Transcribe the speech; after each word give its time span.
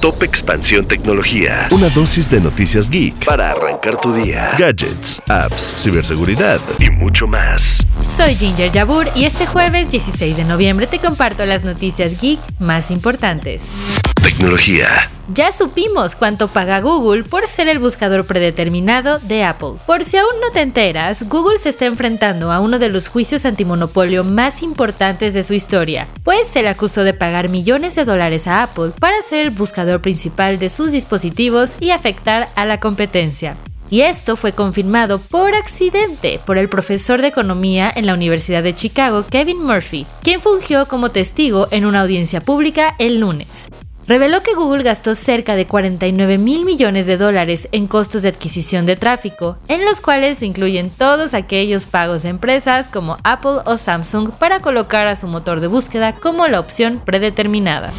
Top 0.00 0.22
Expansión 0.22 0.86
Tecnología. 0.86 1.68
Una 1.70 1.90
dosis 1.90 2.30
de 2.30 2.40
noticias 2.40 2.88
geek 2.88 3.26
para 3.26 3.50
arrancar 3.50 4.00
tu 4.00 4.14
día. 4.14 4.52
Gadgets, 4.58 5.20
apps, 5.28 5.74
ciberseguridad 5.76 6.58
y 6.78 6.88
mucho 6.88 7.26
más. 7.26 7.86
Soy 8.16 8.34
Ginger 8.34 8.72
Yabur 8.72 9.08
y 9.14 9.26
este 9.26 9.44
jueves 9.44 9.90
16 9.90 10.38
de 10.38 10.44
noviembre 10.44 10.86
te 10.86 10.98
comparto 10.98 11.44
las 11.44 11.64
noticias 11.64 12.18
geek 12.18 12.40
más 12.58 12.90
importantes. 12.90 13.72
Tecnología. 14.22 15.10
Ya 15.32 15.52
supimos 15.52 16.16
cuánto 16.16 16.48
paga 16.48 16.80
Google 16.80 17.22
por 17.22 17.46
ser 17.46 17.68
el 17.68 17.78
buscador 17.78 18.26
predeterminado 18.26 19.20
de 19.20 19.44
Apple. 19.44 19.74
Por 19.86 20.04
si 20.04 20.16
aún 20.16 20.40
no 20.40 20.50
te 20.50 20.60
enteras, 20.60 21.28
Google 21.28 21.58
se 21.58 21.68
está 21.68 21.86
enfrentando 21.86 22.50
a 22.50 22.58
uno 22.58 22.80
de 22.80 22.88
los 22.88 23.06
juicios 23.06 23.44
antimonopolio 23.44 24.24
más 24.24 24.60
importantes 24.60 25.32
de 25.32 25.44
su 25.44 25.54
historia, 25.54 26.08
pues 26.24 26.48
se 26.48 26.62
le 26.62 26.68
acusó 26.68 27.04
de 27.04 27.14
pagar 27.14 27.48
millones 27.48 27.94
de 27.94 28.04
dólares 28.04 28.48
a 28.48 28.64
Apple 28.64 28.90
para 28.98 29.22
ser 29.22 29.46
el 29.46 29.50
buscador 29.50 30.02
principal 30.02 30.58
de 30.58 30.68
sus 30.68 30.90
dispositivos 30.90 31.74
y 31.78 31.90
afectar 31.90 32.48
a 32.56 32.66
la 32.66 32.80
competencia. 32.80 33.56
Y 33.88 34.00
esto 34.00 34.36
fue 34.36 34.50
confirmado 34.50 35.20
por 35.20 35.54
accidente 35.54 36.40
por 36.44 36.58
el 36.58 36.68
profesor 36.68 37.20
de 37.20 37.28
economía 37.28 37.92
en 37.94 38.06
la 38.06 38.14
Universidad 38.14 38.64
de 38.64 38.74
Chicago, 38.74 39.24
Kevin 39.30 39.62
Murphy, 39.62 40.06
quien 40.22 40.40
fungió 40.40 40.88
como 40.88 41.12
testigo 41.12 41.68
en 41.70 41.86
una 41.86 42.00
audiencia 42.00 42.40
pública 42.40 42.96
el 42.98 43.20
lunes 43.20 43.69
reveló 44.10 44.42
que 44.42 44.54
Google 44.54 44.82
gastó 44.82 45.14
cerca 45.14 45.54
de 45.54 45.68
49 45.68 46.36
mil 46.36 46.64
millones 46.64 47.06
de 47.06 47.16
dólares 47.16 47.68
en 47.70 47.86
costos 47.86 48.22
de 48.22 48.30
adquisición 48.30 48.84
de 48.84 48.96
tráfico, 48.96 49.56
en 49.68 49.84
los 49.84 50.00
cuales 50.00 50.38
se 50.38 50.46
incluyen 50.46 50.90
todos 50.90 51.32
aquellos 51.32 51.86
pagos 51.86 52.24
de 52.24 52.30
empresas 52.30 52.88
como 52.88 53.18
Apple 53.22 53.62
o 53.66 53.76
Samsung 53.76 54.32
para 54.32 54.58
colocar 54.58 55.06
a 55.06 55.14
su 55.14 55.28
motor 55.28 55.60
de 55.60 55.68
búsqueda 55.68 56.12
como 56.12 56.48
la 56.48 56.58
opción 56.58 57.00
predeterminada. 57.04 57.92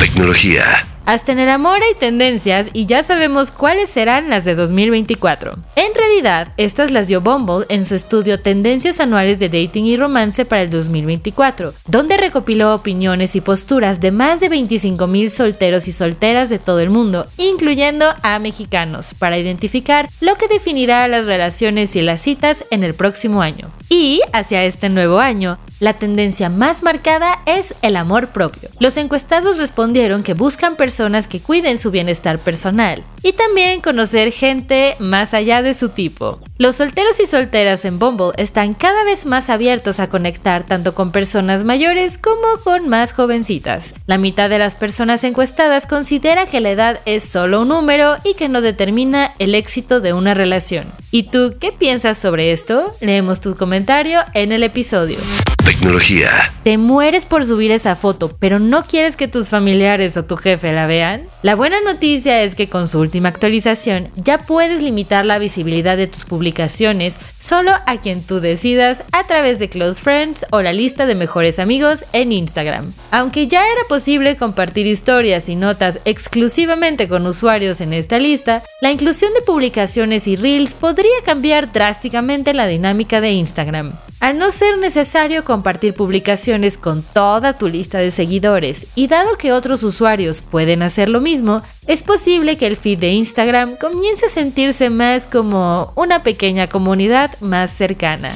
Tecnología. 0.00 0.91
Hasta 1.04 1.32
en 1.32 1.40
el 1.40 1.48
amor 1.48 1.82
hay 1.82 1.94
tendencias 1.94 2.68
y 2.72 2.86
ya 2.86 3.02
sabemos 3.02 3.50
cuáles 3.50 3.90
serán 3.90 4.30
las 4.30 4.44
de 4.44 4.54
2024. 4.54 5.56
En 5.74 5.94
realidad, 5.94 6.48
estas 6.56 6.90
las 6.90 7.08
dio 7.08 7.20
Bumble 7.20 7.66
en 7.68 7.86
su 7.86 7.96
estudio 7.96 8.40
Tendencias 8.40 9.00
Anuales 9.00 9.40
de 9.40 9.48
Dating 9.48 9.86
y 9.86 9.96
Romance 9.96 10.44
para 10.44 10.62
el 10.62 10.70
2024, 10.70 11.74
donde 11.88 12.16
recopiló 12.16 12.74
opiniones 12.74 13.34
y 13.34 13.40
posturas 13.40 14.00
de 14.00 14.12
más 14.12 14.38
de 14.38 14.48
25.000 14.48 15.28
solteros 15.30 15.88
y 15.88 15.92
solteras 15.92 16.48
de 16.50 16.60
todo 16.60 16.78
el 16.78 16.90
mundo, 16.90 17.26
incluyendo 17.36 18.06
a 18.22 18.38
mexicanos, 18.38 19.14
para 19.18 19.38
identificar 19.38 20.08
lo 20.20 20.36
que 20.36 20.46
definirá 20.46 21.08
las 21.08 21.26
relaciones 21.26 21.96
y 21.96 22.02
las 22.02 22.20
citas 22.20 22.64
en 22.70 22.84
el 22.84 22.94
próximo 22.94 23.42
año. 23.42 23.70
Y 23.88 24.20
hacia 24.32 24.64
este 24.64 24.88
nuevo 24.88 25.18
año, 25.18 25.58
la 25.82 25.94
tendencia 25.94 26.48
más 26.48 26.84
marcada 26.84 27.40
es 27.44 27.74
el 27.82 27.96
amor 27.96 28.28
propio. 28.28 28.68
Los 28.78 28.96
encuestados 28.96 29.58
respondieron 29.58 30.22
que 30.22 30.32
buscan 30.32 30.76
personas 30.76 31.26
que 31.26 31.40
cuiden 31.40 31.76
su 31.76 31.90
bienestar 31.90 32.38
personal 32.38 33.02
y 33.20 33.32
también 33.32 33.80
conocer 33.80 34.30
gente 34.30 34.94
más 35.00 35.34
allá 35.34 35.60
de 35.60 35.74
su 35.74 35.88
tipo. 35.88 36.38
Los 36.56 36.76
solteros 36.76 37.18
y 37.18 37.26
solteras 37.26 37.84
en 37.84 37.98
Bumble 37.98 38.30
están 38.36 38.74
cada 38.74 39.02
vez 39.02 39.26
más 39.26 39.50
abiertos 39.50 39.98
a 39.98 40.08
conectar 40.08 40.64
tanto 40.64 40.94
con 40.94 41.10
personas 41.10 41.64
mayores 41.64 42.16
como 42.16 42.62
con 42.62 42.88
más 42.88 43.12
jovencitas. 43.12 43.94
La 44.06 44.18
mitad 44.18 44.48
de 44.48 44.60
las 44.60 44.76
personas 44.76 45.24
encuestadas 45.24 45.86
considera 45.86 46.46
que 46.46 46.60
la 46.60 46.70
edad 46.70 47.00
es 47.06 47.24
solo 47.24 47.62
un 47.62 47.68
número 47.70 48.18
y 48.22 48.34
que 48.34 48.48
no 48.48 48.60
determina 48.60 49.34
el 49.40 49.56
éxito 49.56 50.00
de 50.00 50.12
una 50.12 50.32
relación. 50.32 50.86
¿Y 51.10 51.24
tú 51.24 51.56
qué 51.58 51.72
piensas 51.72 52.18
sobre 52.18 52.52
esto? 52.52 52.94
Leemos 53.00 53.40
tu 53.40 53.56
comentario 53.56 54.20
en 54.32 54.52
el 54.52 54.62
episodio. 54.62 55.18
Tecnología. 55.64 56.52
Te 56.64 56.76
mueres 56.76 57.24
por 57.24 57.44
subir 57.44 57.70
esa 57.70 57.94
foto, 57.94 58.36
pero 58.40 58.58
no 58.58 58.82
quieres 58.82 59.16
que 59.16 59.28
tus 59.28 59.48
familiares 59.48 60.16
o 60.16 60.24
tu 60.24 60.36
jefe 60.36 60.72
la 60.72 60.86
vean. 60.86 61.22
La 61.42 61.54
buena 61.54 61.80
noticia 61.80 62.42
es 62.42 62.56
que 62.56 62.68
con 62.68 62.88
su 62.88 62.98
última 62.98 63.28
actualización 63.28 64.08
ya 64.16 64.38
puedes 64.38 64.82
limitar 64.82 65.24
la 65.24 65.38
visibilidad 65.38 65.96
de 65.96 66.08
tus 66.08 66.24
publicaciones 66.24 67.16
solo 67.38 67.72
a 67.86 68.00
quien 68.00 68.24
tú 68.24 68.40
decidas 68.40 69.02
a 69.12 69.26
través 69.26 69.60
de 69.60 69.68
Close 69.68 70.00
Friends 70.00 70.46
o 70.50 70.62
la 70.62 70.72
lista 70.72 71.06
de 71.06 71.14
mejores 71.14 71.58
amigos 71.60 72.04
en 72.12 72.32
Instagram. 72.32 72.92
Aunque 73.12 73.46
ya 73.46 73.60
era 73.60 73.82
posible 73.88 74.36
compartir 74.36 74.86
historias 74.86 75.48
y 75.48 75.54
notas 75.54 76.00
exclusivamente 76.04 77.08
con 77.08 77.26
usuarios 77.26 77.80
en 77.80 77.92
esta 77.92 78.18
lista, 78.18 78.62
la 78.80 78.90
inclusión 78.90 79.32
de 79.34 79.42
publicaciones 79.42 80.26
y 80.26 80.34
reels 80.34 80.74
podría 80.74 81.22
cambiar 81.24 81.72
drásticamente 81.72 82.52
la 82.52 82.66
dinámica 82.66 83.20
de 83.20 83.32
Instagram. 83.32 83.92
Al 84.22 84.38
no 84.38 84.52
ser 84.52 84.78
necesario 84.78 85.42
compartir 85.42 85.94
publicaciones 85.94 86.78
con 86.78 87.02
toda 87.02 87.58
tu 87.58 87.66
lista 87.66 87.98
de 87.98 88.12
seguidores 88.12 88.86
y 88.94 89.08
dado 89.08 89.36
que 89.36 89.52
otros 89.52 89.82
usuarios 89.82 90.42
pueden 90.42 90.82
hacer 90.82 91.08
lo 91.08 91.20
mismo, 91.20 91.60
es 91.88 92.04
posible 92.04 92.56
que 92.56 92.68
el 92.68 92.76
feed 92.76 93.00
de 93.00 93.10
Instagram 93.10 93.74
comience 93.74 94.26
a 94.26 94.28
sentirse 94.28 94.90
más 94.90 95.26
como 95.26 95.92
una 95.96 96.22
pequeña 96.22 96.68
comunidad 96.68 97.32
más 97.40 97.72
cercana. 97.72 98.30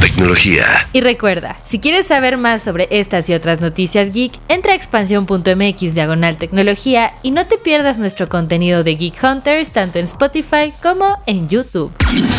Tecnología. 0.00 0.88
Y 0.92 1.00
recuerda, 1.00 1.56
si 1.64 1.78
quieres 1.78 2.06
saber 2.06 2.36
más 2.36 2.62
sobre 2.62 2.86
estas 2.90 3.28
y 3.28 3.34
otras 3.34 3.60
noticias 3.60 4.12
geek, 4.12 4.32
entra 4.48 4.72
a 4.72 4.76
expansión.mx 4.76 5.94
diagonal 5.94 6.38
tecnología 6.38 7.12
y 7.22 7.30
no 7.30 7.46
te 7.46 7.58
pierdas 7.58 7.98
nuestro 7.98 8.28
contenido 8.28 8.84
de 8.84 8.94
Geek 8.96 9.22
Hunters 9.22 9.70
tanto 9.70 9.98
en 9.98 10.04
Spotify 10.04 10.72
como 10.82 11.18
en 11.26 11.48
YouTube. 11.48 11.92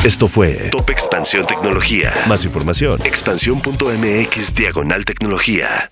Esto 0.03 0.27
fue 0.27 0.69
Top 0.71 0.89
Expansión 0.89 1.45
Tecnología. 1.45 2.13
Más 2.27 2.45
información, 2.45 3.01
expansión.mx 3.03 4.55
diagonal 4.55 5.05
tecnología. 5.05 5.91